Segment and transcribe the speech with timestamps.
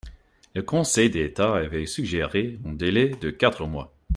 [0.55, 3.93] Le Conseil d’État avait suggéré un délai de quatre mois.